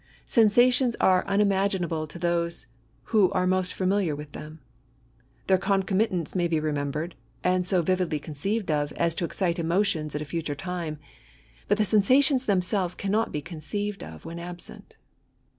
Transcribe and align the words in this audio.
Sensations 0.25 0.95
are* 0.99 1.23
unimaginable 1.27 2.07
to 2.07 2.17
those 2.17 2.61
^ 2.65 2.67
who 3.13 3.29
are 3.33 3.45
most 3.45 3.71
familiar 3.71 4.15
with 4.15 4.31
them. 4.31 4.59
Their 5.45 5.59
concomi 5.59 6.09
tants 6.09 6.33
may 6.33 6.47
be 6.47 6.59
remembered, 6.59 7.13
and 7.43 7.67
so 7.67 7.83
vividly 7.83 8.17
con: 8.19 8.33
ceived 8.33 8.71
of, 8.71 8.91
as 8.93 9.13
to 9.13 9.25
excite 9.25 9.59
emotions 9.59 10.15
at 10.15 10.21
a 10.23 10.25
future' 10.25 10.55
time: 10.55 10.97
but 11.67 11.77
the 11.77 11.85
sensations 11.85 12.47
themselves 12.47 12.95
cannot 12.95 13.31
be 13.31 13.43
conceived 13.43 14.03
of 14.03 14.25
when 14.25 14.39
absent. 14.39 14.95